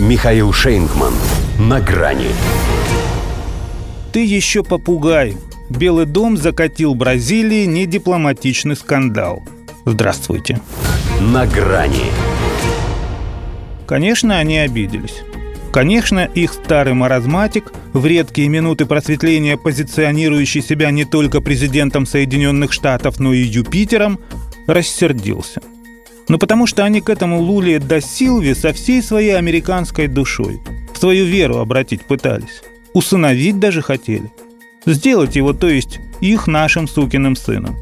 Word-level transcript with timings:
Михаил 0.00 0.52
Шейнгман. 0.52 1.12
На 1.58 1.80
грани. 1.80 2.28
Ты 4.12 4.24
еще 4.24 4.62
попугай. 4.62 5.36
Белый 5.70 6.06
дом 6.06 6.36
закатил 6.36 6.94
Бразилии 6.94 7.64
недипломатичный 7.64 8.76
скандал. 8.76 9.42
Здравствуйте. 9.84 10.60
На 11.20 11.46
грани. 11.46 12.12
Конечно, 13.88 14.38
они 14.38 14.58
обиделись. 14.58 15.22
Конечно, 15.72 16.20
их 16.20 16.52
старый 16.52 16.94
маразматик, 16.94 17.72
в 17.92 18.06
редкие 18.06 18.48
минуты 18.48 18.86
просветления 18.86 19.56
позиционирующий 19.56 20.62
себя 20.62 20.92
не 20.92 21.06
только 21.06 21.40
президентом 21.40 22.06
Соединенных 22.06 22.72
Штатов, 22.72 23.18
но 23.18 23.32
и 23.32 23.42
Юпитером, 23.42 24.20
рассердился. 24.68 25.60
Но 26.28 26.38
потому 26.38 26.66
что 26.66 26.84
они 26.84 27.00
к 27.00 27.08
этому 27.08 27.40
Луле 27.40 27.78
до 27.78 28.00
Силви 28.00 28.54
со 28.54 28.72
всей 28.72 29.02
своей 29.02 29.36
американской 29.36 30.08
душой 30.08 30.60
в 30.92 30.98
свою 30.98 31.24
веру 31.24 31.58
обратить 31.58 32.02
пытались. 32.02 32.62
Усыновить 32.92 33.58
даже 33.58 33.82
хотели. 33.82 34.32
Сделать 34.84 35.36
его, 35.36 35.52
то 35.52 35.68
есть 35.68 36.00
их 36.20 36.46
нашим 36.46 36.88
сукиным 36.88 37.36
сыном. 37.36 37.76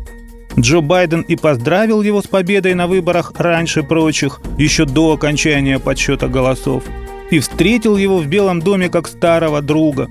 Джо 0.58 0.80
Байден 0.80 1.22
и 1.22 1.36
поздравил 1.36 2.02
его 2.02 2.22
с 2.22 2.26
победой 2.26 2.74
на 2.74 2.86
выборах 2.86 3.32
раньше 3.36 3.82
прочих, 3.82 4.40
еще 4.56 4.84
до 4.84 5.12
окончания 5.12 5.78
подсчета 5.78 6.28
голосов– 6.28 6.84
и 7.30 7.38
встретил 7.38 7.96
его 7.96 8.18
в 8.18 8.26
Белом 8.26 8.60
доме 8.60 8.88
как 8.88 9.08
старого 9.08 9.62
друга. 9.62 10.08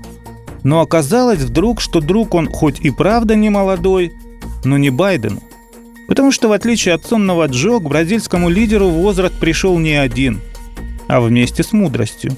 Но 0.62 0.80
оказалось 0.80 1.40
вдруг, 1.40 1.80
что 1.80 2.00
друг 2.00 2.34
он 2.34 2.48
хоть 2.48 2.80
и 2.80 2.90
правда 2.90 3.34
не 3.34 3.50
молодой, 3.50 4.12
но 4.64 4.78
не 4.78 4.90
Байдену. 4.90 5.40
Потому 6.06 6.30
что 6.30 6.48
в 6.48 6.52
отличие 6.52 6.94
от 6.94 7.04
сонного 7.04 7.46
Джо, 7.46 7.78
к 7.78 7.88
бразильскому 7.88 8.48
лидеру 8.48 8.88
возраст 8.88 9.34
пришел 9.38 9.78
не 9.78 9.94
один, 9.94 10.40
а 11.08 11.20
вместе 11.20 11.62
с 11.62 11.72
мудростью. 11.72 12.36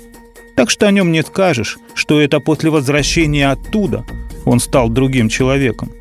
Так 0.55 0.71
что 0.71 0.89
о 0.89 0.91
нем 0.91 1.13
не 1.13 1.23
скажешь, 1.23 1.79
что 1.95 2.21
это 2.21 2.41
после 2.41 2.71
возвращения 2.71 3.51
оттуда 3.51 4.05
он 4.45 4.61
стал 4.61 4.89
другим 4.89 5.29
человеком. 5.29 5.93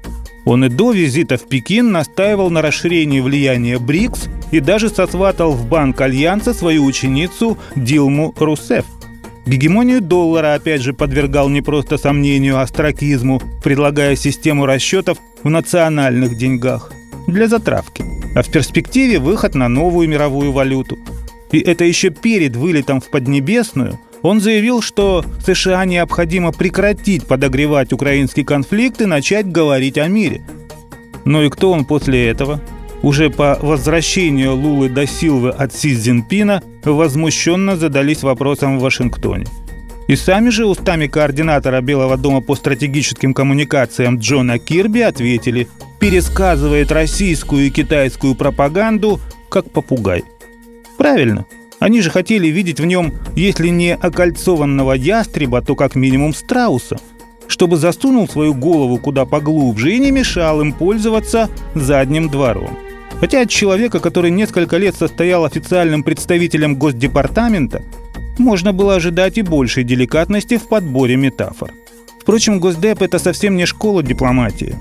Он 0.45 0.63
и 0.63 0.69
до 0.69 0.93
визита 0.93 1.37
в 1.37 1.47
Пекин 1.47 1.91
настаивал 1.91 2.49
на 2.49 2.61
расширении 2.61 3.19
влияния 3.19 3.77
БРИКС 3.77 4.29
и 4.51 4.61
даже 4.61 4.87
сосватал 4.89 5.51
в 5.51 5.67
банк 5.67 5.99
Альянса 5.99 6.53
свою 6.53 6.85
ученицу 6.85 7.57
Дилму 7.75 8.33
Русеф. 8.37 8.85
Гегемонию 9.45 10.01
доллара 10.01 10.53
опять 10.55 10.81
же 10.81 10.93
подвергал 10.93 11.49
не 11.49 11.61
просто 11.61 11.97
сомнению, 11.97 12.57
а 12.57 12.61
астракизму, 12.61 13.41
предлагая 13.63 14.15
систему 14.15 14.65
расчетов 14.65 15.17
в 15.43 15.49
национальных 15.49 16.37
деньгах 16.37 16.91
для 17.27 17.47
затравки, 17.47 18.03
а 18.35 18.41
в 18.41 18.49
перспективе 18.49 19.19
выход 19.19 19.55
на 19.55 19.67
новую 19.67 20.09
мировую 20.09 20.51
валюту. 20.51 20.97
И 21.51 21.59
это 21.59 21.83
еще 21.83 22.09
перед 22.09 22.55
вылетом 22.55 22.99
в 22.99 23.09
Поднебесную 23.09 23.99
он 24.21 24.41
заявил, 24.41 24.81
что 24.81 25.23
США 25.45 25.85
необходимо 25.85 26.51
прекратить 26.51 27.27
подогревать 27.27 27.93
украинский 27.93 28.43
конфликт 28.43 29.01
и 29.01 29.05
начать 29.05 29.47
говорить 29.47 29.97
о 29.97 30.07
мире. 30.07 30.41
Ну 31.23 31.43
и 31.43 31.49
кто 31.49 31.71
он 31.71 31.85
после 31.85 32.27
этого? 32.27 32.61
Уже 33.03 33.29
по 33.29 33.59
возвращению 33.61 34.55
Лулы 34.55 34.89
до 34.89 35.05
Силвы 35.05 35.51
от 35.51 35.73
Си 35.73 35.95
Цзиньпина 35.95 36.63
возмущенно 36.83 37.77
задались 37.77 38.23
вопросом 38.23 38.79
в 38.79 38.81
Вашингтоне. 38.81 39.45
И 40.07 40.15
сами 40.15 40.49
же 40.49 40.65
устами 40.65 41.07
координатора 41.07 41.81
Белого 41.81 42.17
дома 42.17 42.41
по 42.41 42.55
стратегическим 42.55 43.33
коммуникациям 43.33 44.17
Джона 44.17 44.57
Кирби 44.57 45.01
ответили, 45.01 45.67
пересказывает 45.99 46.91
российскую 46.91 47.67
и 47.67 47.69
китайскую 47.69 48.35
пропаганду 48.35 49.19
как 49.49 49.71
попугай. 49.71 50.23
Правильно. 50.97 51.45
Они 51.79 52.01
же 52.01 52.09
хотели 52.09 52.47
видеть 52.47 52.79
в 52.79 52.85
нем, 52.85 53.13
если 53.35 53.67
не 53.67 53.95
окольцованного 53.95 54.93
ястреба, 54.93 55.61
то 55.61 55.75
как 55.75 55.95
минимум 55.95 56.33
страуса, 56.33 56.97
чтобы 57.47 57.77
засунул 57.77 58.27
свою 58.27 58.53
голову 58.53 58.97
куда 58.97 59.25
поглубже 59.25 59.93
и 59.93 59.99
не 59.99 60.11
мешал 60.11 60.61
им 60.61 60.73
пользоваться 60.73 61.49
задним 61.75 62.29
двором. 62.29 62.77
Хотя 63.19 63.41
от 63.41 63.49
человека, 63.49 63.99
который 63.99 64.31
несколько 64.31 64.77
лет 64.77 64.95
состоял 64.95 65.45
официальным 65.45 66.03
представителем 66.03 66.75
Госдепартамента, 66.75 67.83
можно 68.37 68.73
было 68.73 68.95
ожидать 68.95 69.37
и 69.37 69.41
большей 69.41 69.83
деликатности 69.83 70.57
в 70.57 70.67
подборе 70.67 71.15
метафор. 71.15 71.71
Впрочем, 72.21 72.59
Госдеп– 72.59 73.01
это 73.03 73.19
совсем 73.19 73.55
не 73.55 73.65
школа 73.65 74.03
дипломатии. 74.03 74.75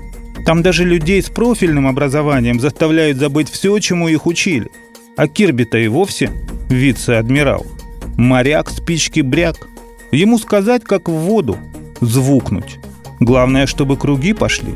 Там 0.47 0.63
даже 0.63 0.85
людей 0.85 1.21
с 1.21 1.29
профильным 1.29 1.87
образованием 1.87 2.61
заставляют 2.61 3.17
забыть 3.17 3.51
все, 3.51 3.77
чему 3.79 4.07
их 4.07 4.25
учили. 4.25 4.71
А 5.17 5.27
Кирби-то 5.27 5.77
и 5.77 5.89
вовсе 5.89 6.31
вице-адмирал. 6.69 7.65
Моряк, 8.15 8.69
спички, 8.69 9.19
бряк. 9.19 9.67
Ему 10.09 10.39
сказать, 10.39 10.85
как 10.85 11.09
в 11.09 11.11
воду, 11.11 11.57
звукнуть. 11.99 12.79
Главное, 13.19 13.67
чтобы 13.67 13.97
круги 13.97 14.31
пошли. 14.31 14.75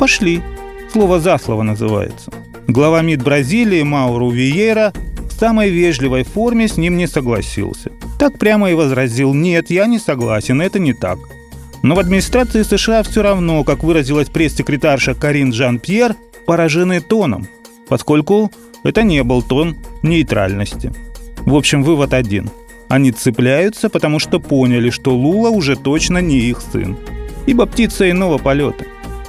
Пошли. 0.00 0.42
Слово 0.90 1.20
за 1.20 1.38
слово 1.38 1.62
называется. 1.62 2.32
Глава 2.66 3.00
МИД 3.02 3.22
Бразилии 3.22 3.84
Мауру 3.84 4.30
Виейра 4.30 4.92
в 5.30 5.32
самой 5.32 5.70
вежливой 5.70 6.24
форме 6.24 6.66
с 6.66 6.76
ним 6.76 6.96
не 6.96 7.06
согласился. 7.06 7.92
Так 8.18 8.36
прямо 8.36 8.68
и 8.68 8.74
возразил 8.74 9.32
«Нет, 9.32 9.70
я 9.70 9.86
не 9.86 10.00
согласен, 10.00 10.60
это 10.60 10.80
не 10.80 10.92
так». 10.92 11.20
Но 11.84 11.94
в 11.94 11.98
администрации 11.98 12.62
США 12.62 13.02
все 13.02 13.20
равно, 13.22 13.62
как 13.62 13.84
выразилась 13.84 14.30
пресс-секретарша 14.30 15.14
Карин 15.14 15.52
Жан-Пьер, 15.52 16.16
поражены 16.46 17.02
тоном, 17.02 17.46
поскольку 17.90 18.50
это 18.84 19.02
не 19.02 19.22
был 19.22 19.42
тон 19.42 19.76
нейтральности. 20.02 20.94
В 21.44 21.54
общем, 21.54 21.82
вывод 21.82 22.14
один. 22.14 22.48
Они 22.88 23.12
цепляются, 23.12 23.90
потому 23.90 24.18
что 24.18 24.40
поняли, 24.40 24.88
что 24.88 25.14
Лула 25.14 25.50
уже 25.50 25.76
точно 25.76 26.22
не 26.22 26.38
их 26.38 26.62
сын. 26.72 26.96
Ибо 27.44 27.66
птица 27.66 28.10
иного 28.10 28.38
полета. 28.38 28.86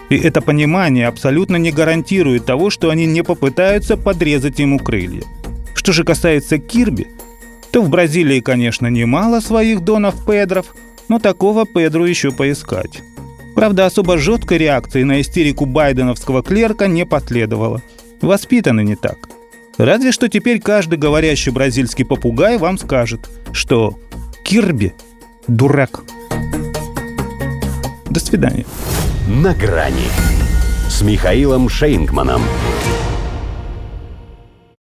И 0.07 0.15
это 0.15 0.39
понимание 0.39 1.07
абсолютно 1.07 1.57
не 1.57 1.71
гарантирует 1.71 2.45
того, 2.45 2.69
что 2.69 2.89
они 2.89 3.05
не 3.05 3.21
попытаются 3.21 3.97
подрезать 3.97 4.59
ему 4.59 4.79
крылья. 4.79 5.23
Что 5.73 5.91
же 5.91 6.05
касается 6.05 6.57
Кирби, 6.57 7.07
то 7.73 7.81
в 7.81 7.89
Бразилии, 7.89 8.39
конечно, 8.39 8.87
немало 8.87 9.41
своих 9.41 9.81
донов 9.81 10.25
Педров, 10.25 10.73
но 11.07 11.19
такого 11.19 11.65
Педру 11.65 12.05
еще 12.05 12.31
поискать. 12.31 13.01
Правда, 13.55 13.85
особо 13.85 14.17
жесткой 14.17 14.57
реакции 14.57 15.03
на 15.03 15.21
истерику 15.21 15.65
байденовского 15.65 16.43
клерка 16.43 16.87
не 16.87 17.05
последовало. 17.05 17.81
Воспитаны 18.21 18.83
не 18.83 18.95
так. 18.95 19.29
Разве 19.77 20.11
что 20.11 20.29
теперь 20.29 20.59
каждый 20.59 20.97
говорящий 20.97 21.51
бразильский 21.51 22.05
попугай 22.05 22.57
вам 22.57 22.77
скажет, 22.77 23.29
что 23.51 23.97
Кирби– 24.43 24.93
дурак. 25.47 26.03
До 28.09 28.19
свидания 28.19 28.65
на 29.27 29.53
грани 29.53 30.07
с 30.87 31.01
Михаилом 31.01 31.67
Шейнгманом. 31.67 32.41